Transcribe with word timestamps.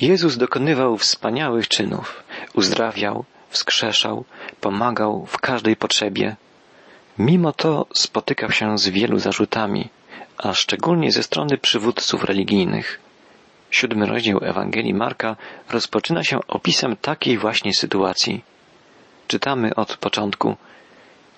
Jezus 0.00 0.36
dokonywał 0.36 0.98
wspaniałych 0.98 1.68
czynów. 1.68 2.22
Uzdrawiał, 2.54 3.24
wskrzeszał, 3.48 4.24
pomagał 4.60 5.26
w 5.26 5.38
każdej 5.38 5.76
potrzebie. 5.76 6.36
Mimo 7.18 7.52
to 7.52 7.86
spotykał 7.94 8.50
się 8.50 8.78
z 8.78 8.88
wielu 8.88 9.18
zarzutami, 9.18 9.88
a 10.38 10.54
szczególnie 10.54 11.12
ze 11.12 11.22
strony 11.22 11.58
przywódców 11.58 12.24
religijnych. 12.24 13.00
Siódmy 13.70 14.06
rozdział 14.06 14.38
Ewangelii 14.42 14.94
Marka 14.94 15.36
rozpoczyna 15.70 16.24
się 16.24 16.38
opisem 16.48 16.96
takiej 16.96 17.38
właśnie 17.38 17.74
sytuacji. 17.74 18.44
Czytamy 19.28 19.74
od 19.74 19.96
początku. 19.96 20.56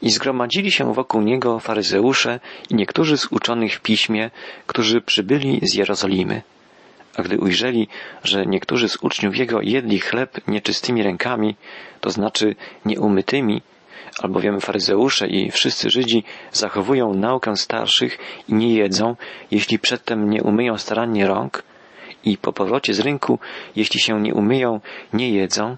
I 0.03 0.11
zgromadzili 0.11 0.73
się 0.73 0.95
wokół 0.95 1.21
niego 1.23 1.61
faryzeusze 1.61 2.41
i 2.71 2.75
niektórzy 2.75 3.19
z 3.19 3.27
uczonych 3.27 3.75
w 3.75 3.81
piśmie, 3.81 4.31
którzy 4.67 5.01
przybyli 5.01 5.61
z 5.63 5.75
Jerozolimy. 5.75 6.43
A 7.17 7.23
gdy 7.23 7.39
ujrzeli, 7.39 7.89
że 8.25 8.47
niektórzy 8.47 8.89
z 8.89 8.97
uczniów 9.03 9.37
jego 9.37 9.61
jedli 9.63 9.99
chleb 9.99 10.41
nieczystymi 10.49 11.03
rękami, 11.03 11.57
to 12.01 12.11
znaczy 12.11 12.55
nieumytymi, 12.85 13.63
albowiem 14.23 14.61
faryzeusze 14.61 15.27
i 15.27 15.51
wszyscy 15.51 15.91
Żydzi 15.91 16.25
zachowują 16.53 17.15
naukę 17.15 17.57
starszych 17.57 18.19
i 18.49 18.55
nie 18.55 18.75
jedzą, 18.75 19.17
jeśli 19.51 19.79
przedtem 19.79 20.31
nie 20.31 20.43
umyją 20.43 20.79
starannie 20.79 21.27
rąk, 21.27 21.63
i 22.25 22.39
po 22.39 22.53
powrocie 22.53 22.95
z 22.95 23.01
rynku, 23.01 23.39
jeśli 23.77 24.01
się 24.01 24.21
nie 24.21 24.35
umyją, 24.35 24.81
nie 25.13 25.31
jedzą. 25.31 25.77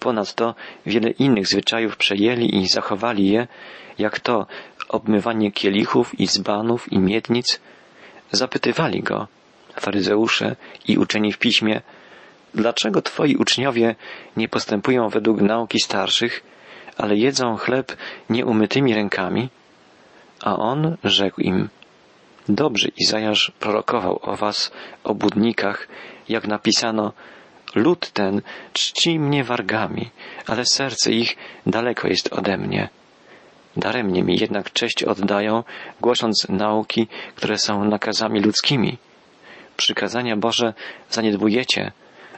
Ponadto 0.00 0.54
wiele 0.86 1.10
innych 1.10 1.46
zwyczajów 1.46 1.96
przejęli 1.96 2.56
i 2.56 2.68
zachowali 2.68 3.30
je, 3.30 3.46
jak 3.98 4.20
to 4.20 4.46
obmywanie 4.88 5.52
kielichów 5.52 6.20
i 6.20 6.26
dzbanów 6.26 6.92
i 6.92 6.98
miednic. 6.98 7.60
Zapytywali 8.32 9.02
go, 9.02 9.28
faryzeusze 9.80 10.56
i 10.88 10.98
uczeni 10.98 11.32
w 11.32 11.38
piśmie, 11.38 11.80
dlaczego 12.54 13.02
twoi 13.02 13.36
uczniowie 13.36 13.94
nie 14.36 14.48
postępują 14.48 15.08
według 15.08 15.40
nauki 15.40 15.80
starszych, 15.80 16.42
ale 16.96 17.16
jedzą 17.16 17.56
chleb 17.56 17.96
nieumytymi 18.30 18.94
rękami? 18.94 19.48
A 20.42 20.56
on 20.56 20.96
rzekł 21.04 21.40
im, 21.40 21.68
Dobrze 22.48 22.88
Izajasz 22.96 23.52
prorokował 23.60 24.18
o 24.22 24.36
was, 24.36 24.72
o 25.04 25.14
budnikach, 25.14 25.88
jak 26.28 26.46
napisano, 26.46 27.12
lud 27.74 28.10
ten 28.10 28.42
czci 28.72 29.18
mnie 29.18 29.44
wargami, 29.44 30.10
ale 30.46 30.66
serce 30.66 31.12
ich 31.12 31.36
daleko 31.66 32.08
jest 32.08 32.32
ode 32.32 32.56
mnie. 32.56 32.88
Daremnie 33.76 34.22
mi 34.22 34.36
jednak 34.40 34.72
cześć 34.72 35.02
oddają, 35.02 35.64
głosząc 36.00 36.46
nauki, 36.48 37.06
które 37.34 37.58
są 37.58 37.84
nakazami 37.84 38.40
ludzkimi. 38.40 38.98
Przykazania 39.76 40.36
Boże 40.36 40.74
zaniedbujecie, 41.10 41.92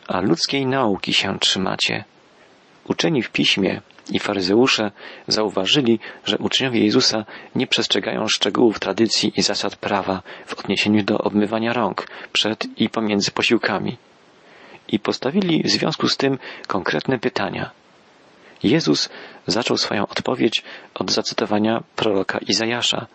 a 0.08 0.20
ludzkiej 0.20 0.66
nauki 0.66 1.14
się 1.14 1.38
trzymacie. 1.38 2.04
Uczeni 2.88 3.22
w 3.22 3.30
piśmie 3.30 3.80
i 4.10 4.18
faryzeusze 4.18 4.90
zauważyli, 5.28 5.98
że 6.24 6.38
uczniowie 6.38 6.84
Jezusa 6.84 7.24
nie 7.54 7.66
przestrzegają 7.66 8.28
szczegółów 8.28 8.78
tradycji 8.78 9.32
i 9.36 9.42
zasad 9.42 9.76
prawa 9.76 10.22
w 10.46 10.54
odniesieniu 10.54 11.02
do 11.02 11.18
obmywania 11.18 11.72
rąk 11.72 12.08
przed 12.32 12.66
i 12.76 12.88
pomiędzy 12.88 13.30
posiłkami. 13.30 13.96
I 14.88 14.98
postawili 14.98 15.62
w 15.62 15.70
związku 15.70 16.08
z 16.08 16.16
tym 16.16 16.38
konkretne 16.66 17.18
pytania. 17.18 17.70
Jezus 18.62 19.08
zaczął 19.46 19.76
swoją 19.76 20.06
odpowiedź 20.06 20.62
od 20.94 21.10
zacytowania 21.10 21.82
proroka 21.96 22.38
Izajasza. 22.38 23.06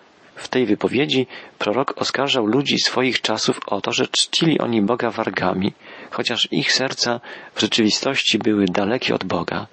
W 0.41 0.47
tej 0.47 0.65
wypowiedzi 0.65 1.27
prorok 1.59 1.93
oskarżał 2.01 2.45
ludzi 2.45 2.79
swoich 2.79 3.21
czasów 3.21 3.59
o 3.65 3.81
to, 3.81 3.91
że 3.91 4.07
czcili 4.07 4.59
oni 4.59 4.81
Boga 4.81 5.11
wargami, 5.11 5.73
chociaż 6.11 6.47
ich 6.51 6.73
serca 6.73 7.19
w 7.55 7.61
rzeczywistości 7.61 8.39
były 8.39 8.65
dalekie 8.65 9.15
od 9.15 9.23
Boga. 9.23 9.67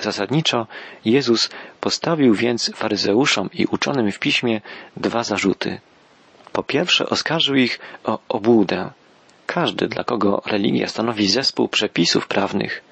Zasadniczo 0.00 0.66
Jezus 1.04 1.50
postawił 1.80 2.34
więc 2.34 2.70
faryzeuszom 2.74 3.50
i 3.52 3.66
uczonym 3.66 4.12
w 4.12 4.18
piśmie 4.18 4.60
dwa 4.96 5.22
zarzuty. 5.24 5.80
Po 6.52 6.62
pierwsze 6.62 7.06
oskarżył 7.06 7.54
ich 7.54 7.80
o 8.04 8.18
obłudę. 8.28 8.90
Każdy, 9.46 9.88
dla 9.88 10.04
kogo 10.04 10.42
religia 10.46 10.86
stanowi 10.88 11.28
zespół 11.28 11.68
przepisów 11.68 12.26
prawnych, 12.26 12.82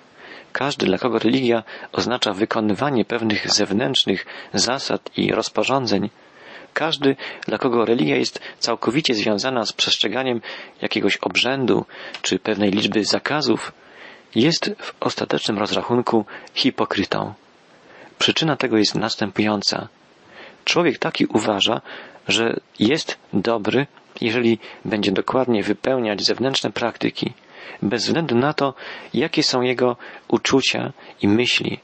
każdy, 0.53 0.87
dla 0.87 0.99
kogo 0.99 1.19
religia 1.19 1.63
oznacza 1.93 2.33
wykonywanie 2.33 3.05
pewnych 3.05 3.51
zewnętrznych 3.53 4.27
zasad 4.55 5.11
i 5.17 5.33
rozporządzeń, 5.33 6.11
każdy, 6.81 7.17
dla 7.47 7.59
kogo 7.59 7.85
religia 7.85 8.17
jest 8.17 8.41
całkowicie 8.59 9.15
związana 9.15 9.65
z 9.65 9.73
przestrzeganiem 9.73 10.41
jakiegoś 10.83 11.17
obrzędu 11.17 11.85
czy 12.23 12.39
pewnej 12.39 12.71
liczby 12.71 13.05
zakazów, 13.05 13.73
jest 14.35 14.71
w 14.79 14.95
ostatecznym 15.01 15.59
rozrachunku 15.59 16.25
hipokrytą. 16.55 17.35
Przyczyna 18.19 18.57
tego 18.57 18.77
jest 18.77 18.95
następująca. 18.95 19.89
Człowiek 20.65 20.99
taki 20.99 21.27
uważa, 21.27 21.81
że 22.29 22.61
jest 22.79 23.19
dobry, 23.33 23.87
jeżeli 24.21 24.59
będzie 24.85 25.13
dokładnie 25.13 25.63
wypełniać 25.63 26.23
zewnętrzne 26.23 26.71
praktyki, 26.71 27.33
bez 27.83 28.05
względu 28.05 28.35
na 28.35 28.53
to, 28.53 28.75
jakie 29.15 29.43
są 29.43 29.61
jego 29.61 29.97
uczucia 30.29 30.93
i 31.23 31.29
myśli, 31.29 31.81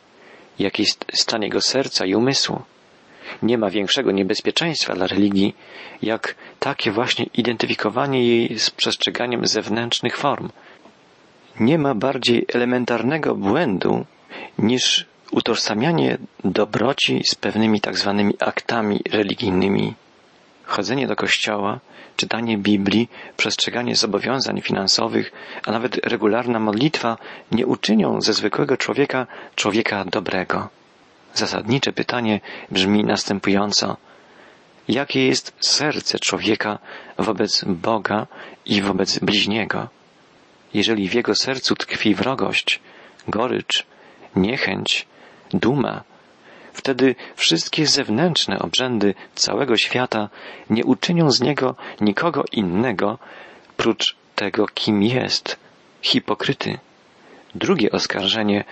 jaki 0.59 0.83
jest 0.83 1.05
stan 1.15 1.43
jego 1.43 1.61
serca 1.61 2.07
i 2.07 2.15
umysłu. 2.15 2.63
Nie 3.43 3.59
ma 3.59 3.71
większego 3.71 4.13
niebezpieczeństwa 4.13 4.95
dla 4.95 5.07
religii, 5.07 5.55
jak 6.03 6.35
takie 6.61 6.91
właśnie 6.91 7.27
identyfikowanie 7.35 8.27
jej 8.27 8.59
z 8.59 8.71
przestrzeganiem 8.71 9.47
zewnętrznych 9.47 10.17
form, 10.17 10.49
nie 11.61 11.79
ma 11.79 11.95
bardziej 11.95 12.47
elementarnego 12.55 13.35
błędu 13.35 14.05
niż 14.59 15.07
utożsamianie 15.31 16.19
dobroci 16.45 17.23
z 17.25 17.35
pewnymi 17.35 17.81
tak 17.81 17.99
zwanymi 17.99 18.35
aktami 18.41 19.01
religijnymi. 19.11 19.95
Chodzenie 20.65 21.07
do 21.07 21.17
kościoła, 21.17 21.81
czytanie 22.17 22.59
Biblii, 22.59 23.09
przestrzeganie 23.37 23.97
zobowiązań 23.97 24.61
finansowych, 24.61 25.33
a 25.67 25.73
nawet 25.73 26.07
regularna 26.07 26.59
modlitwa 26.59 27.19
nie 27.53 27.67
uczynią 27.67 28.21
ze 28.21 28.33
zwykłego 28.33 28.77
człowieka 28.77 29.27
człowieka 29.55 30.05
dobrego. 30.05 30.69
Zasadnicze 31.37 31.93
pytanie 31.93 32.41
brzmi 32.71 33.05
następująco. 33.05 33.97
Jakie 34.89 35.27
jest 35.27 35.53
serce 35.61 36.19
człowieka 36.19 36.79
wobec 37.19 37.65
Boga 37.65 38.27
i 38.67 38.83
wobec 38.83 39.19
bliźniego? 39.19 39.89
jeżeli 40.75 41.09
w 41.09 41.15
jego 41.15 41.35
sercu 41.35 41.75
tkwi 41.75 42.15
wrogość, 42.15 42.81
gorycz, 43.29 43.87
niechęć, 44.37 45.07
duma, 45.51 46.03
wtedy 46.73 47.15
wszystkie 47.37 47.87
zewnętrzne 47.87 48.59
obrzędy 48.59 49.15
całego 49.35 49.77
świata 49.77 50.29
nie 50.71 50.85
uczynią 50.85 51.31
z 51.31 51.41
niego 51.41 51.75
nikogo 52.01 52.45
innego, 52.53 53.19
prócz 53.77 54.17
tego, 54.35 54.67
kim 54.67 55.03
jest, 55.03 55.57
hipokryty. 56.03 56.79
Drugie 57.55 57.93
oskarżenie, 57.93 58.65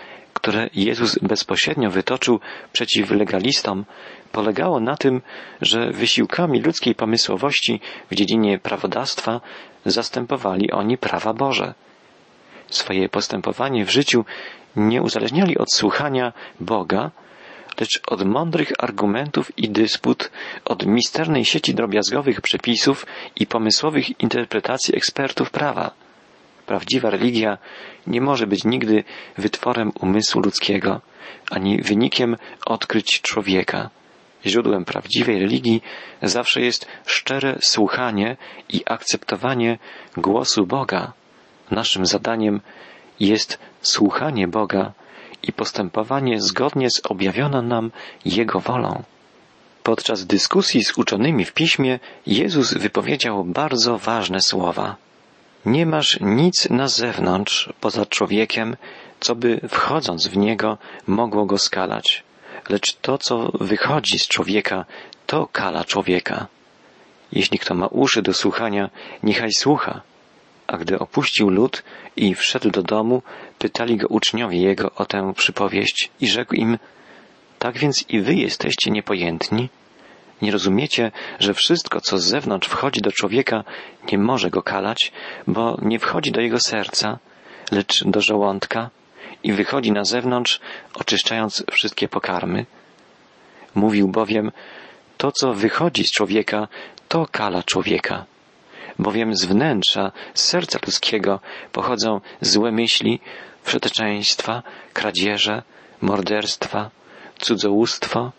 które 0.44 0.70
Jezus 0.74 1.18
bezpośrednio 1.18 1.90
wytoczył 1.90 2.40
przeciw 2.72 3.10
legalistom, 3.10 3.84
polegało 4.32 4.80
na 4.80 4.96
tym, 4.96 5.22
że 5.62 5.90
wysiłkami 5.90 6.60
ludzkiej 6.60 6.94
pomysłowości 6.94 7.80
w 8.10 8.14
dziedzinie 8.14 8.58
prawodawstwa 8.58 9.40
zastępowali 9.86 10.70
oni 10.70 10.98
prawa 10.98 11.32
Boże 11.32 11.74
swoje 12.70 13.08
postępowanie 13.08 13.84
w 13.84 13.90
życiu 13.90 14.24
nie 14.76 15.02
uzależniali 15.02 15.58
od 15.58 15.72
słuchania 15.72 16.32
Boga, 16.60 17.10
lecz 17.80 18.00
od 18.06 18.24
mądrych 18.24 18.72
argumentów 18.78 19.58
i 19.58 19.68
dysput, 19.68 20.30
od 20.64 20.86
misternej 20.86 21.44
sieci 21.44 21.74
drobiazgowych 21.74 22.40
przepisów 22.40 23.06
i 23.36 23.46
pomysłowych 23.46 24.20
interpretacji 24.20 24.96
ekspertów 24.96 25.50
prawa. 25.50 26.03
Prawdziwa 26.66 27.10
religia 27.10 27.58
nie 28.06 28.20
może 28.20 28.46
być 28.46 28.64
nigdy 28.64 29.04
wytworem 29.38 29.92
umysłu 30.00 30.40
ludzkiego, 30.40 31.00
ani 31.50 31.82
wynikiem 31.82 32.36
odkryć 32.66 33.20
człowieka. 33.20 33.90
Źródłem 34.46 34.84
prawdziwej 34.84 35.40
religii 35.40 35.82
zawsze 36.22 36.60
jest 36.60 36.86
szczere 37.06 37.58
słuchanie 37.60 38.36
i 38.68 38.82
akceptowanie 38.86 39.78
głosu 40.16 40.66
Boga. 40.66 41.12
Naszym 41.70 42.06
zadaniem 42.06 42.60
jest 43.20 43.58
słuchanie 43.82 44.48
Boga 44.48 44.92
i 45.42 45.52
postępowanie 45.52 46.40
zgodnie 46.40 46.90
z 46.90 47.00
objawioną 47.06 47.62
nam 47.62 47.90
Jego 48.24 48.60
wolą. 48.60 49.02
Podczas 49.82 50.26
dyskusji 50.26 50.84
z 50.84 50.98
uczonymi 50.98 51.44
w 51.44 51.52
piśmie 51.52 51.98
Jezus 52.26 52.74
wypowiedział 52.74 53.44
bardzo 53.44 53.98
ważne 53.98 54.40
słowa. 54.40 54.96
Nie 55.66 55.86
masz 55.86 56.20
nic 56.20 56.70
na 56.70 56.88
zewnątrz 56.88 57.72
poza 57.80 58.06
człowiekiem, 58.06 58.76
co 59.20 59.34
by 59.34 59.60
wchodząc 59.68 60.26
w 60.26 60.36
niego 60.36 60.78
mogło 61.06 61.46
go 61.46 61.58
skalać, 61.58 62.22
lecz 62.68 62.96
to, 62.96 63.18
co 63.18 63.50
wychodzi 63.54 64.18
z 64.18 64.28
człowieka, 64.28 64.84
to 65.26 65.48
kala 65.52 65.84
człowieka. 65.84 66.46
Jeśli 67.32 67.58
kto 67.58 67.74
ma 67.74 67.86
uszy 67.86 68.22
do 68.22 68.34
słuchania, 68.34 68.90
niechaj 69.22 69.52
słucha. 69.52 70.00
A 70.66 70.76
gdy 70.76 70.98
opuścił 70.98 71.50
lud 71.50 71.82
i 72.16 72.34
wszedł 72.34 72.70
do 72.70 72.82
domu, 72.82 73.22
pytali 73.58 73.96
go 73.96 74.06
uczniowie 74.08 74.58
jego 74.58 74.90
o 74.94 75.04
tę 75.04 75.32
przypowieść 75.36 76.10
i 76.20 76.28
rzekł 76.28 76.54
im, 76.54 76.78
tak 77.58 77.78
więc 77.78 78.04
i 78.08 78.20
wy 78.20 78.34
jesteście 78.34 78.90
niepojętni? 78.90 79.68
Nie 80.42 80.52
rozumiecie, 80.52 81.12
że 81.38 81.54
wszystko, 81.54 82.00
co 82.00 82.18
z 82.18 82.24
zewnątrz 82.24 82.68
wchodzi 82.68 83.00
do 83.00 83.12
człowieka, 83.12 83.64
nie 84.12 84.18
może 84.18 84.50
go 84.50 84.62
kalać, 84.62 85.12
bo 85.46 85.78
nie 85.82 85.98
wchodzi 85.98 86.32
do 86.32 86.40
jego 86.40 86.60
serca, 86.60 87.18
lecz 87.70 88.04
do 88.04 88.20
żołądka 88.20 88.90
i 89.42 89.52
wychodzi 89.52 89.92
na 89.92 90.04
zewnątrz, 90.04 90.60
oczyszczając 90.94 91.64
wszystkie 91.70 92.08
pokarmy? 92.08 92.66
Mówił 93.74 94.08
bowiem, 94.08 94.52
to 95.16 95.32
co 95.32 95.52
wychodzi 95.54 96.04
z 96.04 96.10
człowieka, 96.10 96.68
to 97.08 97.26
kala 97.32 97.62
człowieka. 97.62 98.24
Bowiem 98.98 99.36
z 99.36 99.44
wnętrza, 99.44 100.12
z 100.34 100.44
serca 100.44 100.78
ludzkiego 100.86 101.40
pochodzą 101.72 102.20
złe 102.40 102.72
myśli, 102.72 103.20
wszeteczeństwa, 103.62 104.62
kradzieże, 104.92 105.62
morderstwa, 106.00 106.90
cudzołóstwo, 107.38 108.32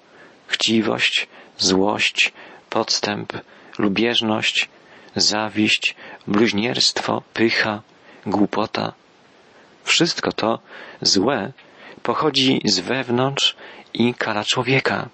chciwość, 0.47 1.27
złość, 1.57 2.33
podstęp, 2.69 3.33
lubieżność, 3.77 4.69
zawiść, 5.15 5.95
bluźnierstwo, 6.27 7.21
pycha, 7.33 7.81
głupota. 8.25 8.93
Wszystko 9.83 10.31
to 10.31 10.59
złe 11.01 11.51
pochodzi 12.03 12.61
z 12.65 12.79
wewnątrz 12.79 13.55
i 13.93 14.13
kala 14.13 14.43
człowieka. 14.43 15.09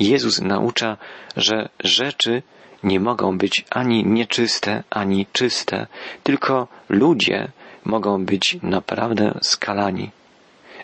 Jezus 0.00 0.40
naucza, 0.40 0.96
że 1.36 1.68
rzeczy 1.80 2.42
nie 2.82 3.00
mogą 3.00 3.38
być 3.38 3.64
ani 3.70 4.04
nieczyste, 4.04 4.82
ani 4.90 5.26
czyste, 5.32 5.86
tylko 6.22 6.68
ludzie 6.88 7.48
mogą 7.84 8.24
być 8.24 8.58
naprawdę 8.62 9.38
skalani. 9.42 10.10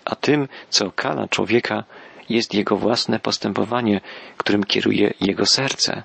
A 0.05 0.15
tym, 0.17 0.49
co 0.71 0.91
kala 0.91 1.29
człowieka, 1.29 1.85
jest 2.29 2.55
jego 2.55 2.77
własne 2.77 3.21
postępowanie, 3.21 4.01
którym 4.37 4.65
kieruje 4.65 5.15
jego 5.21 5.47
serce. 5.47 6.03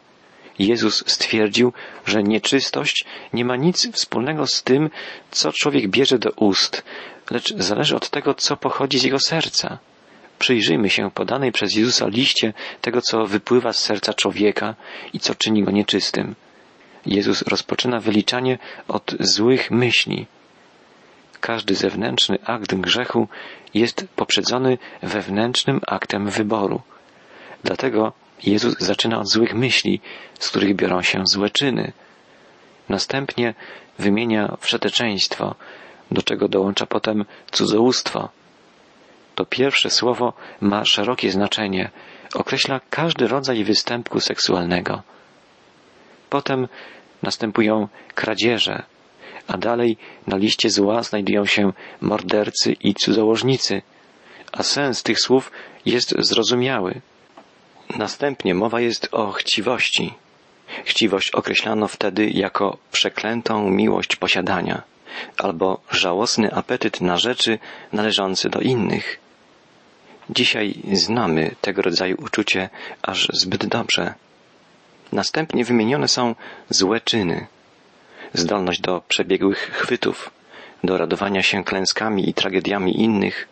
Jezus 0.60 1.04
stwierdził, 1.08 1.74
że 2.06 2.24
nieczystość 2.24 3.06
nie 3.34 3.46
ma 3.46 3.56
nic 3.56 3.92
wspólnego 3.92 4.48
z 4.48 4.64
tym, 4.64 4.90
co 5.32 5.52
człowiek 5.52 5.88
bierze 5.88 6.20
do 6.20 6.32
ust, 6.32 6.84
lecz 7.32 7.54
zależy 7.58 7.96
od 7.96 8.10
tego, 8.10 8.34
co 8.34 8.58
pochodzi 8.58 9.00
z 9.00 9.04
jego 9.04 9.20
serca. 9.20 9.78
Przyjrzyjmy 10.40 10.90
się 10.90 11.12
podanej 11.12 11.52
przez 11.52 11.76
Jezusa 11.76 12.08
liście 12.08 12.54
tego, 12.82 13.02
co 13.02 13.26
wypływa 13.26 13.74
z 13.74 13.80
serca 13.80 14.14
człowieka 14.14 14.76
i 15.14 15.20
co 15.20 15.36
czyni 15.36 15.64
go 15.64 15.72
nieczystym. 15.72 16.36
Jezus 17.06 17.42
rozpoczyna 17.42 18.00
wyliczanie 18.00 18.58
od 18.88 19.16
złych 19.20 19.72
myśli. 19.72 20.26
Każdy 21.40 21.76
zewnętrzny 21.76 22.38
akt 22.46 22.76
grzechu 22.76 23.28
jest 23.74 24.08
poprzedzony 24.16 24.78
wewnętrznym 25.04 25.82
aktem 25.88 26.30
wyboru. 26.30 26.82
Dlatego 27.64 28.14
Jezus 28.44 28.76
zaczyna 28.80 29.20
od 29.20 29.28
złych 29.28 29.54
myśli, 29.54 30.02
z 30.40 30.50
których 30.50 30.76
biorą 30.76 31.02
się 31.02 31.28
złe 31.28 31.50
czyny. 31.50 31.92
Następnie 32.90 33.54
wymienia 34.00 34.58
wszeteczeństwo, 34.60 35.56
do 36.12 36.22
czego 36.22 36.48
dołącza 36.48 36.86
potem 36.86 37.26
cudzołóstwo. 37.52 38.30
To 39.36 39.46
pierwsze 39.46 39.90
słowo 39.90 40.34
ma 40.62 40.86
szerokie 40.86 41.32
znaczenie, 41.32 41.90
określa 42.34 42.82
każdy 42.90 43.28
rodzaj 43.28 43.64
występku 43.64 44.20
seksualnego. 44.20 45.02
Potem 46.30 46.68
następują 47.24 47.88
kradzieże, 48.16 48.84
a 49.48 49.58
dalej 49.58 49.98
na 50.28 50.38
liście 50.38 50.70
zła 50.70 51.04
znajdują 51.04 51.46
się 51.46 51.74
mordercy 52.02 52.74
i 52.74 52.94
cudzołożnicy, 52.94 53.82
a 54.52 54.64
sens 54.64 55.04
tych 55.04 55.20
słów 55.20 55.52
jest 55.86 56.16
zrozumiały. 56.18 57.02
Następnie 57.98 58.56
mowa 58.56 58.82
jest 58.82 59.08
o 59.12 59.32
chciwości. 59.32 60.14
Chciwość 60.86 61.32
określano 61.32 61.88
wtedy 61.88 62.30
jako 62.30 62.78
przeklętą 62.92 63.70
miłość 63.70 64.16
posiadania 64.16 64.82
albo 65.38 65.82
żałosny 65.92 66.54
apetyt 66.54 67.02
na 67.02 67.18
rzeczy 67.18 67.60
należące 67.94 68.50
do 68.50 68.60
innych. 68.60 69.20
Dzisiaj 70.30 70.74
znamy 70.94 71.56
tego 71.62 71.82
rodzaju 71.82 72.16
uczucie 72.22 72.70
aż 73.02 73.28
zbyt 73.34 73.66
dobrze. 73.66 74.14
Następnie 75.12 75.66
wymienione 75.66 76.08
są 76.08 76.36
złe 76.70 77.02
czyny, 77.02 77.48
zdolność 78.34 78.82
do 78.82 79.02
przebiegłych 79.08 79.60
chwytów, 79.60 80.32
do 80.84 80.98
radowania 80.98 81.44
się 81.44 81.64
klęskami 81.64 82.30
i 82.30 82.34
tragediami 82.34 83.02
innych, 83.02 83.48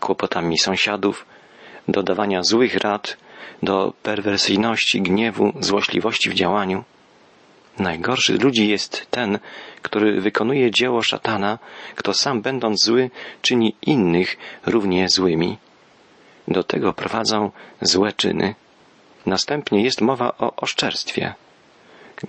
kłopotami 0.00 0.58
sąsiadów, 0.58 1.26
do 1.88 2.02
dawania 2.02 2.42
złych 2.42 2.74
rad, 2.74 3.16
do 3.62 3.92
perwersyjności, 4.02 5.02
gniewu, 5.02 5.52
złośliwości 5.60 6.30
w 6.30 6.34
działaniu. 6.34 6.84
Najgorszy 7.78 8.38
ludzi 8.38 8.68
jest 8.68 9.06
ten, 9.10 9.38
który 9.82 10.20
wykonuje 10.20 10.70
dzieło 10.70 11.02
szatana, 11.02 11.58
kto 11.94 12.14
sam 12.14 12.42
będąc 12.42 12.84
zły 12.84 13.10
czyni 13.42 13.74
innych 13.82 14.36
równie 14.66 15.08
złymi. 15.08 15.58
Do 16.48 16.64
tego 16.64 16.92
prowadzą 16.92 17.50
złe 17.80 18.12
czyny. 18.12 18.54
Następnie 19.26 19.82
jest 19.82 20.00
mowa 20.00 20.32
o 20.38 20.56
oszczerstwie. 20.56 21.34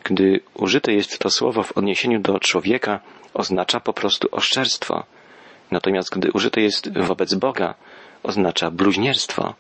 Gdy 0.04 0.40
użyte 0.54 0.94
jest 0.94 1.20
to 1.20 1.30
słowo 1.30 1.64
w 1.64 1.78
odniesieniu 1.78 2.20
do 2.20 2.40
człowieka, 2.40 3.00
oznacza 3.34 3.80
po 3.80 3.94
prostu 3.94 4.28
oszczerstwo. 4.32 5.04
Natomiast 5.72 6.10
gdy 6.10 6.32
użyte 6.32 6.62
jest 6.62 7.00
wobec 7.00 7.34
Boga, 7.34 7.76
oznacza 8.24 8.72
bluźnierstwo. 8.72 9.54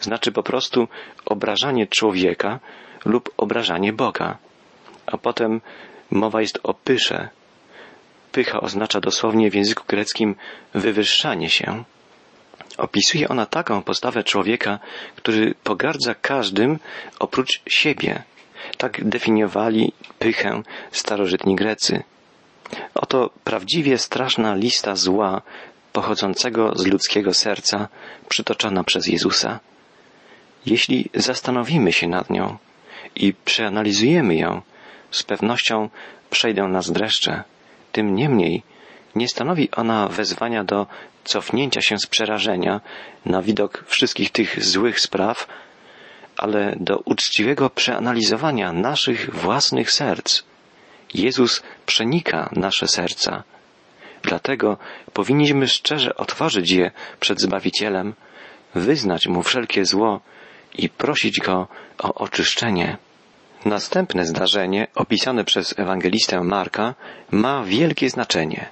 Znaczy 0.00 0.32
po 0.32 0.42
prostu 0.42 0.88
obrażanie 1.24 1.86
człowieka 1.86 2.60
lub 3.04 3.30
obrażanie 3.36 3.92
Boga. 3.92 4.38
A 5.06 5.18
potem 5.18 5.60
mowa 6.10 6.40
jest 6.40 6.58
o 6.62 6.74
pysze. 6.74 7.28
Pycha 8.32 8.60
oznacza 8.60 9.00
dosłownie 9.00 9.50
w 9.50 9.54
języku 9.54 9.84
greckim 9.88 10.34
wywyższanie 10.74 11.50
się. 11.50 11.84
Opisuje 12.78 13.28
ona 13.28 13.46
taką 13.46 13.82
postawę 13.82 14.24
człowieka, 14.24 14.78
który 15.16 15.54
pogardza 15.64 16.14
każdym 16.14 16.78
oprócz 17.18 17.60
siebie. 17.66 18.22
Tak 18.76 19.04
definiowali 19.04 19.92
pychę 20.18 20.62
starożytni 20.92 21.56
Grecy. 21.56 22.02
Oto 22.94 23.30
prawdziwie 23.44 23.98
straszna 23.98 24.54
lista 24.54 24.96
zła 24.96 25.42
pochodzącego 25.92 26.72
z 26.76 26.86
ludzkiego 26.86 27.34
serca, 27.34 27.88
przytoczona 28.28 28.84
przez 28.84 29.06
Jezusa. 29.06 29.60
Jeśli 30.66 31.10
zastanowimy 31.14 31.92
się 31.92 32.08
nad 32.08 32.30
nią 32.30 32.56
i 33.16 33.34
przeanalizujemy 33.34 34.34
ją, 34.34 34.62
z 35.10 35.22
pewnością 35.22 35.88
przejdą 36.30 36.68
nas 36.68 36.90
dreszcze. 36.90 37.42
Tym 37.92 38.14
niemniej 38.14 38.62
nie 39.14 39.28
stanowi 39.28 39.70
ona 39.70 40.08
wezwania 40.08 40.64
do 40.64 40.86
cofnięcia 41.24 41.80
się 41.80 41.98
z 41.98 42.06
przerażenia 42.06 42.80
na 43.26 43.42
widok 43.42 43.84
wszystkich 43.86 44.30
tych 44.30 44.64
złych 44.64 45.00
spraw, 45.00 45.46
ale 46.36 46.76
do 46.80 46.98
uczciwego 46.98 47.70
przeanalizowania 47.70 48.72
naszych 48.72 49.34
własnych 49.34 49.92
serc. 49.92 50.42
Jezus 51.14 51.62
przenika 51.86 52.50
nasze 52.52 52.88
serca. 52.88 53.42
Dlatego 54.22 54.76
powinniśmy 55.12 55.68
szczerze 55.68 56.16
otworzyć 56.16 56.70
je 56.70 56.90
przed 57.20 57.40
Zbawicielem, 57.40 58.14
wyznać 58.74 59.26
Mu 59.26 59.42
wszelkie 59.42 59.84
zło 59.84 60.20
i 60.78 60.88
prosić 60.88 61.40
Go 61.40 61.68
o 61.98 62.14
oczyszczenie. 62.14 62.96
Następne 63.64 64.26
zdarzenie, 64.26 64.86
opisane 64.94 65.44
przez 65.44 65.78
ewangelistę 65.78 66.40
Marka, 66.40 66.94
ma 67.30 67.64
wielkie 67.64 68.10
znaczenie. 68.10 68.68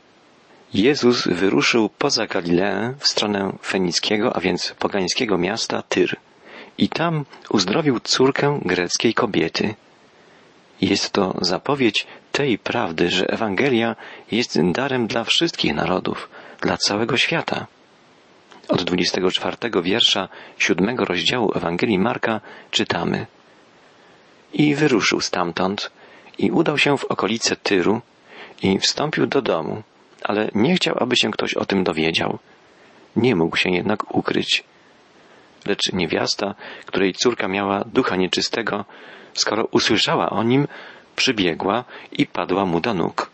Jezus 0.74 1.28
wyruszył 1.28 1.88
poza 1.88 2.26
Galileę 2.26 2.94
w 2.98 3.08
stronę 3.08 3.52
fenickiego, 3.62 4.36
a 4.36 4.40
więc 4.40 4.74
pogańskiego 4.78 5.38
miasta 5.38 5.82
Tyr 5.82 6.16
i 6.78 6.88
tam 6.88 7.24
uzdrowił 7.50 8.00
córkę 8.00 8.60
greckiej 8.64 9.14
kobiety. 9.14 9.74
Jest 10.80 11.10
to 11.10 11.34
zapowiedź 11.40 12.06
tej 12.32 12.58
prawdy, 12.58 13.10
że 13.10 13.26
Ewangelia 13.26 13.96
jest 14.30 14.58
darem 14.72 15.06
dla 15.06 15.24
wszystkich 15.24 15.74
narodów, 15.74 16.28
dla 16.60 16.76
całego 16.76 17.16
świata. 17.16 17.66
Od 18.68 18.82
24 18.82 19.56
wiersza 19.82 20.28
siódmego 20.58 21.04
rozdziału 21.04 21.52
Ewangelii 21.54 21.98
Marka 21.98 22.40
czytamy 22.70 23.26
I 24.52 24.74
wyruszył 24.74 25.20
stamtąd 25.20 25.90
i 26.38 26.50
udał 26.50 26.78
się 26.78 26.98
w 26.98 27.04
okolice 27.04 27.56
Tyru 27.56 28.00
i 28.62 28.78
wstąpił 28.78 29.26
do 29.26 29.42
domu, 29.42 29.82
ale 30.22 30.50
nie 30.54 30.74
chciał, 30.74 30.96
aby 30.98 31.16
się 31.16 31.30
ktoś 31.30 31.54
o 31.54 31.64
tym 31.64 31.84
dowiedział. 31.84 32.38
Nie 33.16 33.36
mógł 33.36 33.56
się 33.56 33.70
jednak 33.70 34.14
ukryć. 34.14 34.64
Lecz 35.66 35.92
niewiasta, 35.92 36.54
której 36.86 37.12
córka 37.14 37.48
miała 37.48 37.84
ducha 37.84 38.16
nieczystego, 38.16 38.84
skoro 39.34 39.64
usłyszała 39.64 40.30
o 40.30 40.42
nim, 40.42 40.68
przybiegła 41.16 41.84
i 42.12 42.26
padła 42.26 42.64
mu 42.64 42.80
do 42.80 42.94
nóg. 42.94 43.30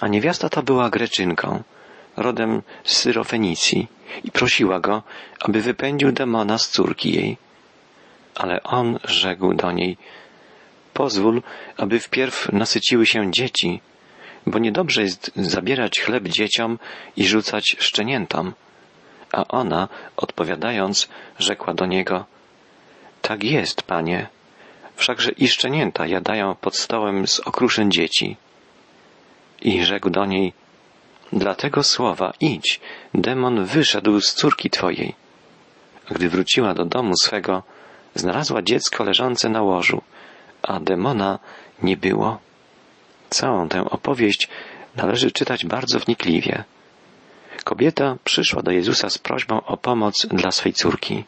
A 0.00 0.08
niewiasta 0.08 0.48
ta 0.48 0.62
była 0.62 0.90
Greczynką, 0.90 1.62
rodem 2.16 2.62
z 2.84 2.96
Syrofenicji 2.96 3.88
i 4.24 4.30
prosiła 4.30 4.80
go, 4.80 5.02
aby 5.40 5.60
wypędził 5.60 6.12
demona 6.12 6.58
z 6.58 6.68
córki 6.68 7.12
jej. 7.12 7.36
Ale 8.34 8.62
on 8.62 8.98
rzekł 9.04 9.54
do 9.54 9.72
niej, 9.72 9.96
pozwól, 10.94 11.42
aby 11.76 12.00
wpierw 12.00 12.52
nasyciły 12.52 13.06
się 13.06 13.32
dzieci, 13.32 13.80
bo 14.46 14.58
niedobrze 14.58 15.02
jest 15.02 15.30
zabierać 15.36 16.00
chleb 16.00 16.28
dzieciom 16.28 16.78
i 17.16 17.26
rzucać 17.26 17.76
szczeniętom. 17.78 18.52
A 19.32 19.48
ona, 19.48 19.88
odpowiadając, 20.16 21.08
rzekła 21.38 21.74
do 21.74 21.86
niego, 21.86 22.24
tak 23.22 23.44
jest, 23.44 23.82
panie, 23.82 24.28
wszakże 24.96 25.30
i 25.30 25.48
szczenięta 25.48 26.06
jadają 26.06 26.54
pod 26.54 26.76
stołem 26.76 27.26
z 27.26 27.40
okruszyn 27.40 27.90
dzieci. 27.90 28.36
I 29.62 29.84
rzekł 29.84 30.10
do 30.10 30.26
niej, 30.26 30.52
dlatego 31.32 31.82
słowa 31.82 32.32
idź, 32.40 32.80
demon 33.14 33.64
wyszedł 33.64 34.20
z 34.20 34.34
córki 34.34 34.70
twojej. 34.70 35.14
Gdy 36.10 36.28
wróciła 36.28 36.74
do 36.74 36.84
domu 36.84 37.12
swego, 37.22 37.62
znalazła 38.14 38.62
dziecko 38.62 39.04
leżące 39.04 39.48
na 39.48 39.62
łożu, 39.62 40.02
a 40.62 40.80
demona 40.80 41.38
nie 41.82 41.96
było. 41.96 42.38
Całą 43.30 43.68
tę 43.68 43.90
opowieść 43.90 44.48
należy 44.96 45.30
czytać 45.30 45.66
bardzo 45.66 45.98
wnikliwie. 45.98 46.64
Kobieta 47.68 48.16
przyszła 48.24 48.62
do 48.62 48.70
Jezusa 48.70 49.10
z 49.10 49.18
prośbą 49.18 49.62
o 49.62 49.76
pomoc 49.76 50.26
dla 50.26 50.50
swej 50.50 50.72
córki. 50.72 51.24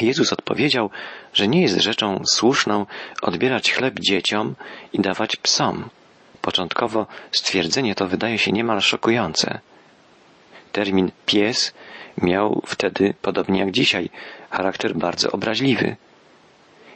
Jezus 0.00 0.32
odpowiedział, 0.32 0.90
że 1.32 1.48
nie 1.48 1.62
jest 1.62 1.76
rzeczą 1.80 2.22
słuszną 2.32 2.86
odbierać 3.22 3.72
chleb 3.72 4.00
dzieciom 4.00 4.54
i 4.92 5.00
dawać 5.00 5.36
psom. 5.36 5.88
Początkowo 6.42 7.06
stwierdzenie 7.32 7.94
to 7.94 8.06
wydaje 8.06 8.38
się 8.38 8.52
niemal 8.52 8.80
szokujące. 8.80 9.60
Termin 10.72 11.10
pies 11.26 11.74
miał 12.22 12.62
wtedy, 12.66 13.14
podobnie 13.22 13.60
jak 13.60 13.70
dzisiaj, 13.70 14.10
charakter 14.50 14.96
bardzo 14.96 15.30
obraźliwy. 15.32 15.96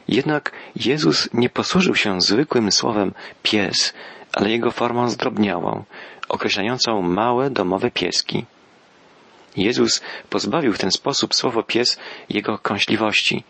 Jednak 0.07 0.51
Jezus 0.75 1.29
nie 1.33 1.49
posłużył 1.49 1.95
się 1.95 2.21
zwykłym 2.21 2.71
słowem 2.71 3.13
pies, 3.43 3.93
ale 4.33 4.49
jego 4.49 4.71
formą 4.71 5.09
zdrobniałą, 5.09 5.83
określającą 6.29 7.01
małe 7.01 7.49
domowe 7.49 7.91
pieski. 7.91 8.45
Jezus 9.57 10.01
pozbawił 10.29 10.73
w 10.73 10.77
ten 10.77 10.91
sposób 10.91 11.35
słowo 11.35 11.63
pies 11.63 11.99
jego 12.29 12.57
kąśliwości. 12.57 13.43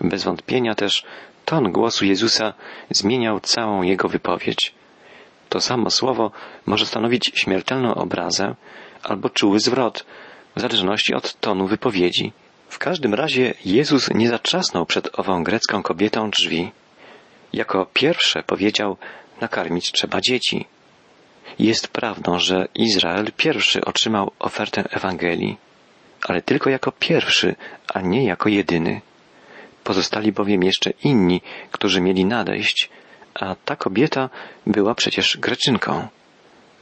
Bez 0.00 0.24
wątpienia 0.24 0.74
też 0.74 1.04
ton 1.44 1.72
głosu 1.72 2.04
Jezusa 2.04 2.54
zmieniał 2.90 3.40
całą 3.40 3.82
jego 3.82 4.08
wypowiedź. 4.08 4.74
To 5.48 5.60
samo 5.60 5.90
słowo 5.90 6.30
może 6.66 6.86
stanowić 6.86 7.32
śmiertelną 7.34 7.94
obrazę 7.94 8.54
albo 9.02 9.30
czuły 9.30 9.60
zwrot, 9.60 10.06
w 10.56 10.60
zależności 10.60 11.14
od 11.14 11.40
tonu 11.40 11.66
wypowiedzi. 11.66 12.32
W 12.68 12.78
każdym 12.78 13.14
razie 13.14 13.54
Jezus 13.64 14.10
nie 14.14 14.28
zatrzasnął 14.28 14.86
przed 14.86 15.18
ową 15.18 15.44
grecką 15.44 15.82
kobietą 15.82 16.30
drzwi. 16.30 16.72
Jako 17.52 17.86
pierwsze 17.94 18.42
powiedział, 18.42 18.96
nakarmić 19.40 19.92
trzeba 19.92 20.20
dzieci. 20.20 20.66
Jest 21.58 21.88
prawdą, 21.88 22.38
że 22.38 22.68
Izrael 22.74 23.26
pierwszy 23.36 23.84
otrzymał 23.84 24.30
ofertę 24.38 24.84
Ewangelii, 24.90 25.56
ale 26.28 26.42
tylko 26.42 26.70
jako 26.70 26.92
pierwszy, 26.92 27.54
a 27.94 28.00
nie 28.00 28.24
jako 28.24 28.48
jedyny. 28.48 29.00
Pozostali 29.84 30.32
bowiem 30.32 30.62
jeszcze 30.62 30.90
inni, 31.04 31.40
którzy 31.70 32.00
mieli 32.00 32.24
nadejść, 32.24 32.90
a 33.34 33.54
ta 33.54 33.76
kobieta 33.76 34.30
była 34.66 34.94
przecież 34.94 35.36
Greczynką. 35.36 36.08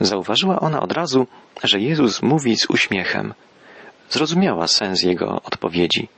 Zauważyła 0.01 0.61
ona 0.61 0.81
od 0.81 0.93
razu, 0.93 1.27
że 1.65 1.81
Jezus 1.81 2.23
mówi 2.23 2.57
z 2.57 2.71
uśmiechem. 2.71 3.35
Zrozumiała 4.11 4.67
sens 4.67 5.03
jego 5.03 5.43
odpowiedzi. 5.43 6.09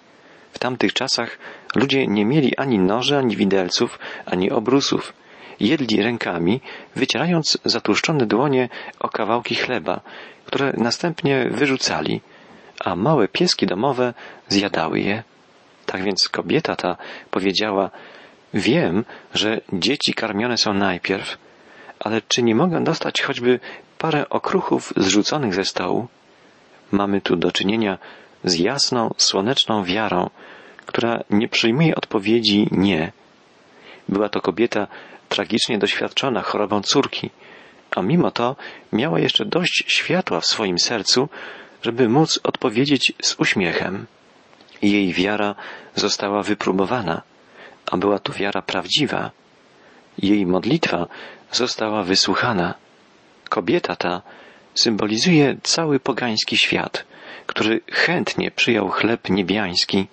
W 0.52 0.58
tamtych 0.58 0.92
czasach 0.92 1.38
ludzie 1.74 2.06
nie 2.06 2.24
mieli 2.24 2.56
ani 2.56 2.78
noży, 2.78 3.18
ani 3.18 3.36
widelców, 3.36 3.98
ani 4.26 4.50
obrusów 4.50 5.12
jedli 5.60 6.02
rękami, 6.02 6.60
wycierając 6.96 7.58
zatłuszczone 7.64 8.26
dłonie 8.26 8.68
o 8.98 9.08
kawałki 9.08 9.54
chleba, 9.54 10.00
które 10.44 10.72
następnie 10.76 11.48
wyrzucali, 11.50 12.20
a 12.84 12.96
małe 12.96 13.28
pieski 13.28 13.66
domowe 13.66 14.14
zjadały 14.48 15.00
je. 15.00 15.22
Tak 15.86 16.02
więc 16.02 16.28
kobieta 16.28 16.76
ta 16.76 16.96
powiedziała, 17.30 17.90
wiem, 18.54 19.04
że 19.34 19.60
dzieci 19.72 20.14
karmione 20.14 20.56
są 20.56 20.74
najpierw, 20.74 21.38
ale 22.00 22.22
czy 22.28 22.42
nie 22.42 22.54
mogę 22.54 22.84
dostać 22.84 23.22
choćby 23.22 23.60
parę 23.98 24.28
okruchów 24.28 24.92
zrzuconych 24.96 25.54
ze 25.54 25.64
stołu? 25.64 26.08
Mamy 26.92 27.20
tu 27.20 27.36
do 27.36 27.52
czynienia 27.52 27.98
z 28.44 28.58
jasną, 28.58 29.14
słoneczną 29.16 29.84
wiarą, 29.84 30.30
która 30.86 31.20
nie 31.30 31.48
przyjmuje 31.48 31.94
odpowiedzi 31.94 32.68
nie. 32.70 33.12
Była 34.08 34.28
to 34.28 34.40
kobieta 34.40 34.86
tragicznie 35.30 35.78
doświadczona 35.78 36.42
chorobą 36.42 36.82
córki, 36.82 37.30
a 37.96 38.02
mimo 38.02 38.30
to 38.30 38.56
miała 38.92 39.18
jeszcze 39.20 39.44
dość 39.44 39.84
światła 39.86 40.40
w 40.40 40.46
swoim 40.46 40.78
sercu, 40.78 41.28
żeby 41.82 42.08
móc 42.08 42.40
odpowiedzieć 42.42 43.12
z 43.22 43.34
uśmiechem. 43.38 44.06
Jej 44.82 45.12
wiara 45.12 45.54
została 45.94 46.42
wypróbowana, 46.42 47.22
a 47.90 47.96
była 47.96 48.18
to 48.18 48.32
wiara 48.32 48.62
prawdziwa. 48.62 49.30
Jej 50.18 50.46
modlitwa 50.46 51.06
została 51.52 52.02
wysłuchana. 52.02 52.74
Kobieta 53.48 53.96
ta 53.96 54.22
symbolizuje 54.74 55.56
cały 55.62 56.00
pogański 56.00 56.56
świat, 56.56 57.04
który 57.46 57.80
chętnie 57.92 58.50
przyjął 58.50 58.88
chleb 58.88 59.30
niebiański, 59.30 60.06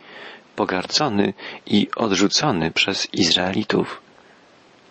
pogardzony 0.56 1.34
i 1.66 1.88
odrzucony 1.96 2.72
przez 2.72 3.14
Izraelitów. 3.14 4.07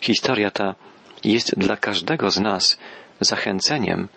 Historia 0.01 0.51
ta 0.51 0.75
jest 1.25 1.59
dla 1.59 1.77
każdego 1.77 2.31
z 2.31 2.41
nas 2.41 2.79
zachęceniem 3.21 4.09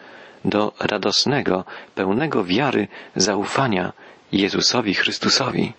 do 0.45 0.73
radosnego, 0.79 1.65
pełnego 1.95 2.43
wiary, 2.43 2.87
zaufania 3.15 3.93
Jezusowi 4.31 4.93
Chrystusowi. 4.93 5.73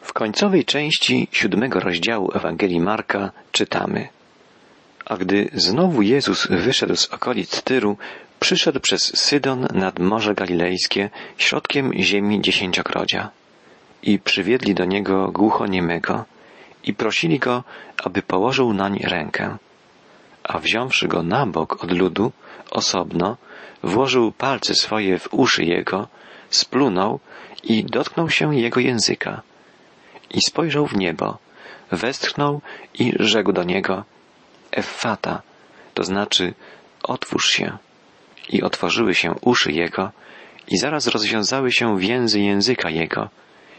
W 0.00 0.12
końcowej 0.12 0.64
części 0.64 1.28
siódmego 1.32 1.80
rozdziału 1.80 2.30
Ewangelii 2.34 2.80
Marka 2.80 3.30
czytamy 3.52 4.08
A 5.04 5.16
gdy 5.16 5.50
znowu 5.54 6.02
Jezus 6.02 6.46
wyszedł 6.46 6.96
z 6.96 7.06
okolic 7.06 7.62
Tyru, 7.62 7.96
przyszedł 8.40 8.80
przez 8.80 9.18
Sydon 9.18 9.66
nad 9.74 9.98
Morze 9.98 10.34
Galilejskie, 10.34 11.10
środkiem 11.38 11.92
ziemi 11.94 12.40
dziesięciogrodzia. 12.40 13.30
I 14.02 14.18
przywiedli 14.18 14.74
do 14.74 14.84
niego 14.84 15.30
głuchoniemego 15.32 16.24
i 16.84 16.94
prosili 16.94 17.38
go, 17.38 17.64
aby 18.04 18.22
położył 18.22 18.72
nań 18.72 18.98
rękę. 18.98 19.56
A 20.44 20.58
wziąwszy 20.58 21.08
go 21.08 21.22
na 21.22 21.46
bok 21.46 21.84
od 21.84 21.90
ludu, 21.92 22.32
osobno, 22.70 23.36
włożył 23.82 24.32
palce 24.32 24.74
swoje 24.74 25.18
w 25.18 25.34
uszy 25.34 25.64
jego, 25.64 26.08
splunął 26.50 27.20
i 27.62 27.84
dotknął 27.84 28.30
się 28.30 28.56
jego 28.56 28.80
języka. 28.80 29.42
I 30.30 30.40
spojrzał 30.40 30.86
w 30.86 30.96
niebo, 30.96 31.38
westchnął 31.90 32.60
i 32.94 33.12
rzekł 33.18 33.52
do 33.52 33.62
niego, 33.62 34.04
Effata, 34.72 35.42
to 35.94 36.04
znaczy 36.04 36.54
otwórz 37.02 37.50
się. 37.50 37.78
I 38.48 38.62
otworzyły 38.62 39.14
się 39.14 39.34
uszy 39.40 39.72
jego 39.72 40.10
i 40.68 40.78
zaraz 40.78 41.06
rozwiązały 41.06 41.72
się 41.72 41.98
więzy 41.98 42.40
języka 42.40 42.90
jego 42.90 43.28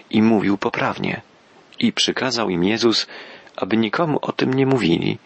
i 0.10 0.22
mówił 0.22 0.58
poprawnie. 0.58 1.22
I 1.84 1.94
przykazał 1.94 2.50
im 2.50 2.64
Jezus, 2.64 3.08
aby 3.56 3.78
nikomu 3.78 4.20
o 4.22 4.32
tym 4.32 4.54
nie 4.54 4.66
mówili, 4.66 5.18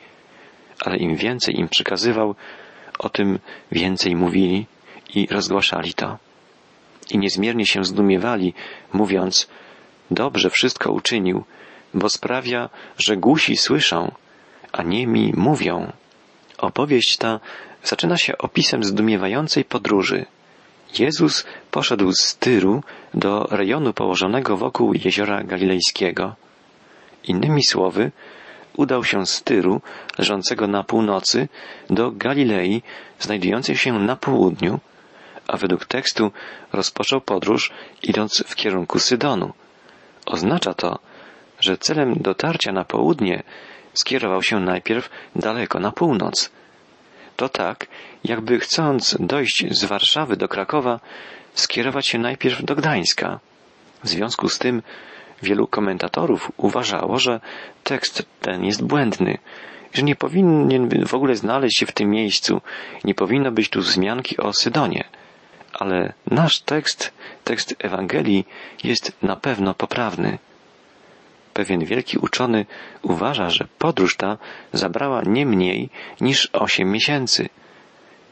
ale 0.79 0.97
im 0.97 1.15
więcej 1.15 1.59
im 1.59 1.69
przykazywał, 1.69 2.35
o 2.99 3.09
tym 3.09 3.39
więcej 3.71 4.15
mówili 4.15 4.65
i 5.15 5.27
rozgłaszali 5.31 5.93
to. 5.93 6.17
I 7.09 7.17
niezmiernie 7.17 7.65
się 7.65 7.83
zdumiewali, 7.83 8.53
mówiąc, 8.93 9.47
dobrze 10.11 10.49
wszystko 10.49 10.91
uczynił, 10.91 11.43
bo 11.93 12.09
sprawia, 12.09 12.69
że 12.97 13.17
głusi 13.17 13.57
słyszą, 13.57 14.11
a 14.71 14.83
niemi 14.83 15.33
mówią. 15.37 15.91
Opowieść 16.57 17.17
ta 17.17 17.39
zaczyna 17.83 18.17
się 18.17 18.37
opisem 18.37 18.83
zdumiewającej 18.83 19.65
podróży. 19.65 20.25
Jezus 20.99 21.45
poszedł 21.71 22.11
z 22.11 22.35
Tyru 22.35 22.83
do 23.13 23.43
rejonu 23.51 23.93
położonego 23.93 24.57
wokół 24.57 24.93
jeziora 24.93 25.43
galilejskiego. 25.43 26.46
Innymi 27.27 27.63
słowy, 27.65 28.11
udał 28.77 29.03
się 29.03 29.25
z 29.25 29.43
Tyru, 29.43 29.81
leżącego 30.17 30.67
na 30.67 30.83
północy, 30.83 31.47
do 31.89 32.11
Galilei, 32.11 32.81
znajdującej 33.19 33.77
się 33.77 33.99
na 33.99 34.15
południu, 34.15 34.79
a 35.47 35.57
według 35.57 35.85
tekstu 35.85 36.31
rozpoczął 36.73 37.21
podróż 37.21 37.71
idąc 38.03 38.43
w 38.47 38.55
kierunku 38.55 38.99
Sydonu. 38.99 39.53
Oznacza 40.25 40.73
to, 40.73 40.99
że 41.59 41.77
celem 41.77 42.13
dotarcia 42.13 42.71
na 42.71 42.85
południe 42.85 43.43
skierował 43.93 44.43
się 44.43 44.59
najpierw 44.59 45.09
daleko 45.35 45.79
na 45.79 45.91
północ. 45.91 46.51
To 47.35 47.49
tak, 47.49 47.87
jakby 48.23 48.59
chcąc 48.59 49.17
dojść 49.19 49.65
z 49.71 49.85
Warszawy 49.85 50.37
do 50.37 50.47
Krakowa, 50.47 50.99
skierować 51.53 52.07
się 52.07 52.19
najpierw 52.19 52.63
do 52.63 52.75
Gdańska. 52.75 53.39
W 54.03 54.07
związku 54.07 54.49
z 54.49 54.59
tym 54.59 54.81
wielu 55.41 55.67
komentatorów 55.67 56.51
uważało, 56.57 57.19
że 57.19 57.39
tekst 57.83 58.25
ten 58.41 58.65
jest 58.65 58.83
błędny, 58.83 59.37
że 59.93 60.03
nie 60.03 60.15
powinien 60.15 61.05
w 61.05 61.13
ogóle 61.13 61.35
znaleźć 61.35 61.77
się 61.77 61.85
w 61.85 61.91
tym 61.91 62.09
miejscu, 62.09 62.61
nie 63.03 63.15
powinno 63.15 63.51
być 63.51 63.69
tu 63.69 63.81
wzmianki 63.81 64.37
o 64.37 64.53
Sydonie. 64.53 65.03
Ale 65.73 66.13
nasz 66.31 66.59
tekst, 66.59 67.13
tekst 67.43 67.75
Ewangelii 67.79 68.45
jest 68.83 69.11
na 69.21 69.35
pewno 69.35 69.73
poprawny. 69.73 70.37
Pewien 71.53 71.85
wielki 71.85 72.17
uczony 72.17 72.65
uważa, 73.01 73.49
że 73.49 73.67
podróż 73.77 74.17
ta 74.17 74.37
zabrała 74.73 75.21
nie 75.25 75.45
mniej 75.45 75.89
niż 76.21 76.49
osiem 76.53 76.91
miesięcy. 76.91 77.49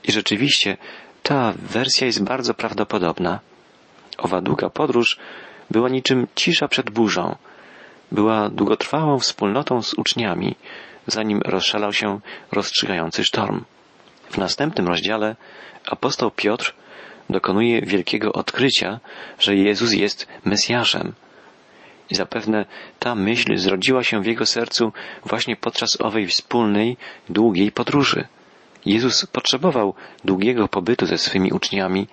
I 0.04 0.12
rzeczywiście 0.12 0.78
ta 1.24 1.54
wersja 1.58 2.08
jest 2.08 2.24
bardzo 2.24 2.54
prawdopodobna. 2.54 3.40
Owa 4.18 4.42
długa 4.42 4.70
podróż 4.70 5.20
była 5.72 5.90
niczym 5.90 6.28
cisza 6.36 6.68
przed 6.68 6.90
burzą. 6.90 7.36
Była 8.12 8.50
długotrwałą 8.50 9.20
wspólnotą 9.20 9.82
z 9.82 9.94
uczniami, 9.94 10.56
zanim 11.08 11.42
rozszalał 11.46 11.94
się 11.94 12.20
rozstrzygający 12.52 13.24
sztorm. 13.24 13.64
W 14.30 14.38
następnym 14.38 14.88
rozdziale 14.88 15.36
apostoł 15.88 16.32
Piotr 16.32 16.74
dokonuje 17.30 17.82
wielkiego 17.82 18.34
odkrycia, 18.34 19.00
że 19.40 19.56
Jezus 19.56 19.94
jest 19.94 20.28
Mesjaszem. 20.46 21.14
I 22.10 22.16
zapewne 22.16 22.66
ta 23.00 23.16
myśl 23.16 23.58
zrodziła 23.58 24.04
się 24.04 24.22
w 24.22 24.26
jego 24.26 24.46
sercu 24.46 24.92
właśnie 25.26 25.56
podczas 25.56 26.02
owej 26.02 26.28
wspólnej, 26.28 26.98
długiej 27.30 27.72
podróży. 27.72 28.28
Jezus 28.86 29.26
potrzebował 29.26 29.94
długiego 30.26 30.68
pobytu 30.68 31.06
ze 31.06 31.18
swymi 31.18 31.52
uczniami, 31.52 32.08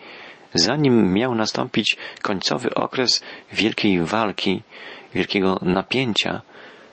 zanim 0.54 1.12
miał 1.12 1.34
nastąpić 1.34 1.96
końcowy 2.22 2.74
okres 2.74 3.22
wielkiej 3.52 4.00
walki, 4.00 4.62
wielkiego 5.14 5.58
napięcia 5.62 6.42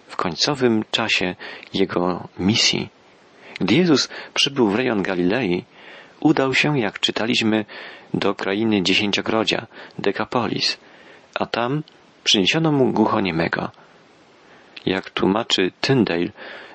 w 0.08 0.16
końcowym 0.16 0.84
czasie 0.92 1.36
jego 1.74 2.28
misji. 2.40 2.90
Gdy 3.60 3.76
Jezus 3.76 4.10
przybył 4.34 4.70
w 4.70 4.76
rejon 4.76 5.04
Galilei, 5.04 5.66
udał 6.20 6.54
się, 6.54 6.80
jak 6.80 7.00
czytaliśmy, 7.00 7.66
do 8.14 8.36
krainy 8.36 8.82
dziesięciogrodzia, 8.82 9.68
Dekapolis, 10.00 10.78
a 11.36 11.46
tam 11.46 11.84
przyniesiono 12.24 12.72
mu 12.72 12.92
głuchoniemego. 12.92 13.72
Jak 14.86 15.10
tłumaczy 15.10 15.72
Tyndale, 15.82 16.30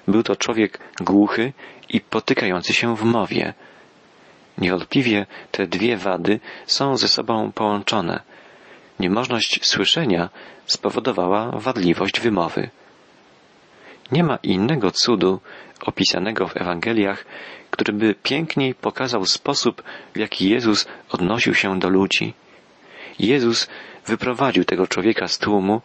był 0.08 0.22
to 0.22 0.36
człowiek 0.36 0.78
głuchy 1.00 1.52
i 1.88 2.00
potykający 2.00 2.72
się 2.72 2.96
w 2.96 3.02
mowie. 3.02 3.54
Niewątpliwie 4.58 5.26
te 5.50 5.66
dwie 5.66 5.96
wady 5.96 6.40
są 6.66 6.96
ze 6.96 7.08
sobą 7.08 7.52
połączone. 7.52 8.20
Niemożność 9.00 9.66
słyszenia 9.66 10.30
spowodowała 10.66 11.50
wadliwość 11.50 12.20
wymowy. 12.20 12.70
Nie 14.12 14.25
ma 14.25 14.38
innego 14.42 14.90
cudu 14.90 15.40
opisanego 15.80 16.49
w 16.49 16.56
Ewangeliach, 16.56 17.25
który 17.70 17.92
by 17.92 18.14
piękniej 18.23 18.75
pokazał 18.75 19.26
sposób, 19.26 19.82
w 20.14 20.18
jaki 20.18 20.49
Jezus 20.50 20.87
odnosił 21.11 21.54
się 21.54 21.78
do 21.78 21.88
ludzi. 21.88 22.34
Jezus 23.18 23.68
wyprowadził 24.06 24.64
tego 24.64 24.87
człowieka 24.87 25.28
z 25.28 25.38
tłumu 25.38 25.80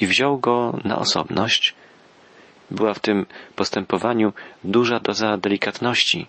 i 0.00 0.06
wziął 0.06 0.38
go 0.38 0.78
na 0.84 0.98
osobność. 0.98 1.74
Była 2.70 2.94
w 2.94 2.98
tym 2.98 3.26
postępowaniu 3.56 4.32
duża 4.64 5.00
doza 5.00 5.36
delikatności. 5.36 6.26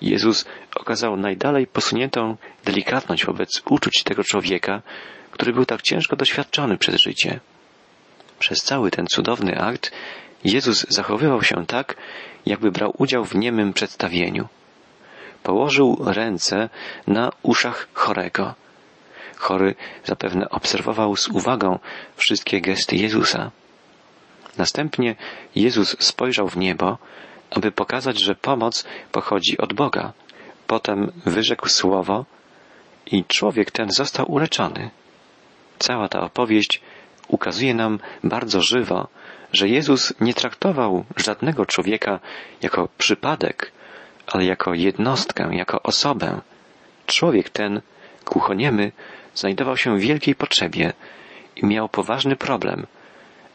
Jezus 0.00 0.44
okazał 0.76 1.16
najdalej 1.16 1.66
posuniętą 1.66 2.36
delikatność 2.64 3.26
wobec 3.26 3.62
uczuć 3.70 4.02
tego 4.02 4.24
człowieka, 4.24 4.82
który 5.30 5.52
był 5.52 5.64
tak 5.64 5.82
ciężko 5.82 6.16
doświadczony 6.16 6.78
przez 6.78 7.00
życie. 7.00 7.40
Przez 8.38 8.62
cały 8.62 8.90
ten 8.90 9.06
cudowny 9.06 9.60
akt 9.60 9.92
Jezus 10.44 10.86
zachowywał 10.88 11.42
się 11.42 11.66
tak, 11.66 11.96
jakby 12.46 12.70
brał 12.70 12.94
udział 12.98 13.24
w 13.24 13.34
niemym 13.34 13.72
przedstawieniu. 13.72 14.48
Położył 15.42 15.98
ręce 16.04 16.68
na 17.06 17.32
uszach 17.42 17.88
chorego. 17.92 18.54
Chory 19.36 19.74
zapewne 20.04 20.50
obserwował 20.50 21.16
z 21.16 21.28
uwagą 21.28 21.78
wszystkie 22.16 22.60
gesty 22.60 22.96
Jezusa. 22.96 23.50
Następnie 24.58 25.16
Jezus 25.54 25.96
spojrzał 25.98 26.48
w 26.48 26.56
niebo, 26.56 26.98
aby 27.50 27.72
pokazać, 27.72 28.20
że 28.20 28.34
pomoc 28.34 28.84
pochodzi 29.12 29.58
od 29.58 29.72
Boga. 29.72 30.12
Potem 30.66 31.12
wyrzekł 31.26 31.68
słowo 31.68 32.24
i 33.06 33.24
człowiek 33.24 33.70
ten 33.70 33.90
został 33.90 34.32
uleczony. 34.32 34.90
Cała 35.78 36.08
ta 36.08 36.20
opowieść 36.20 36.80
ukazuje 37.28 37.74
nam 37.74 37.98
bardzo 38.24 38.60
żywo, 38.62 39.08
że 39.52 39.68
Jezus 39.68 40.14
nie 40.20 40.34
traktował 40.34 41.04
żadnego 41.16 41.66
człowieka 41.66 42.20
jako 42.62 42.88
przypadek, 42.98 43.72
ale 44.26 44.44
jako 44.44 44.74
jednostkę, 44.74 45.50
jako 45.52 45.82
osobę. 45.82 46.40
Człowiek 47.06 47.50
ten, 47.50 47.80
głuchoniemy, 48.26 48.92
znajdował 49.34 49.76
się 49.76 49.96
w 49.96 50.00
wielkiej 50.00 50.34
potrzebie 50.34 50.92
i 51.56 51.66
miał 51.66 51.88
poważny 51.88 52.36
problem, 52.36 52.86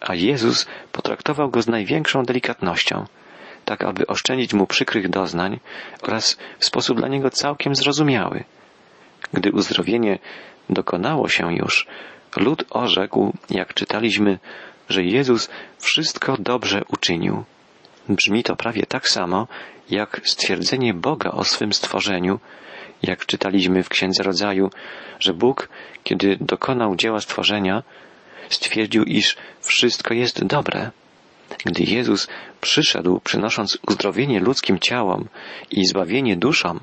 a 0.01 0.15
Jezus 0.15 0.67
potraktował 0.91 1.49
go 1.49 1.62
z 1.62 1.67
największą 1.67 2.23
delikatnością, 2.23 3.05
tak 3.65 3.84
aby 3.84 4.08
oszczędzić 4.08 4.54
mu 4.54 4.67
przykrych 4.67 5.10
doznań 5.10 5.60
oraz 6.01 6.38
w 6.60 6.65
sposób 6.65 6.97
dla 6.97 7.08
niego 7.08 7.30
całkiem 7.30 7.75
zrozumiały. 7.75 8.43
Gdy 9.34 9.51
uzdrowienie 9.51 10.19
dokonało 10.69 11.30
się 11.30 11.56
już, 11.56 11.88
lud 12.38 12.65
orzekł, 12.69 13.34
jak 13.49 13.73
czytaliśmy, 13.73 14.39
że 14.89 15.04
Jezus 15.04 15.49
wszystko 15.80 16.38
dobrze 16.39 16.82
uczynił. 16.88 17.43
Brzmi 18.10 18.43
to 18.43 18.56
prawie 18.56 18.84
tak 18.86 19.10
samo, 19.10 19.47
jak 19.89 20.21
stwierdzenie 20.23 20.93
Boga 20.93 21.32
o 21.32 21.43
swym 21.43 21.73
stworzeniu, 21.73 22.39
jak 23.04 23.25
czytaliśmy 23.25 23.84
w 23.84 23.89
Księdze 23.89 24.23
Rodzaju, 24.23 24.69
że 25.19 25.34
Bóg, 25.34 25.69
kiedy 26.04 26.38
dokonał 26.41 26.95
dzieła 26.95 27.21
stworzenia, 27.21 27.84
stwierdził, 28.49 29.04
iż 29.04 29.38
wszystko 29.62 30.13
jest 30.13 30.45
dobre. 30.45 30.91
Gdy 31.65 31.84
Jezus 31.84 32.27
przyszedł, 32.62 33.19
przynosząc 33.19 33.77
uzdrowienie 33.88 34.39
ludzkim 34.39 34.79
ciałom 34.79 35.27
i 35.71 35.86
zbawienie 35.86 36.36
duszom, 36.36 36.79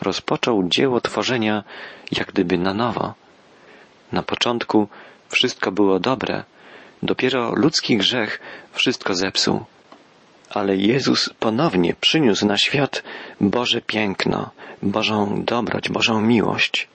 rozpoczął 0.00 0.68
dzieło 0.68 1.00
tworzenia 1.00 1.64
jak 2.12 2.28
gdyby 2.28 2.58
na 2.58 2.74
nowo. 2.74 3.14
Na 4.12 4.22
początku 4.22 4.88
wszystko 5.28 5.72
było 5.72 6.00
dobre, 6.00 6.44
dopiero 7.02 7.52
ludzki 7.54 7.96
grzech 7.96 8.40
wszystko 8.72 9.14
zepsuł. 9.14 9.64
Ale 10.50 10.76
Jezus 10.76 11.30
ponownie 11.40 11.94
przyniósł 12.00 12.46
na 12.46 12.58
świat 12.58 13.02
Boże 13.40 13.80
piękno, 13.80 14.50
Bożą 14.82 15.44
dobroć, 15.44 15.88
Bożą 15.88 16.20
miłość. 16.20 16.88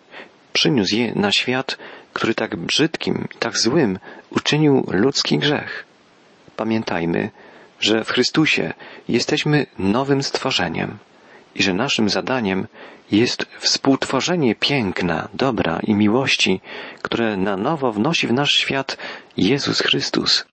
Przyniósł 0.53 0.95
je 0.95 1.15
na 1.15 1.31
świat, 1.31 1.77
który 2.13 2.35
tak 2.35 2.55
brzydkim, 2.55 3.27
tak 3.39 3.57
złym 3.57 3.99
uczynił 4.29 4.85
ludzki 4.91 5.37
grzech. 5.37 5.90
Pamiętajmy, 6.55 7.29
że 7.79 8.03
w 8.03 8.09
Chrystusie 8.09 8.73
jesteśmy 9.09 9.65
nowym 9.79 10.23
stworzeniem 10.23 10.97
i 11.55 11.63
że 11.63 11.73
naszym 11.73 12.09
zadaniem 12.09 12.67
jest 13.11 13.45
współtworzenie 13.59 14.55
piękna, 14.55 15.27
dobra 15.33 15.79
i 15.83 15.93
miłości, 15.93 16.61
które 17.01 17.37
na 17.37 17.57
nowo 17.57 17.91
wnosi 17.91 18.27
w 18.27 18.33
nasz 18.33 18.53
świat 18.53 18.97
Jezus 19.37 19.81
Chrystus. 19.81 20.45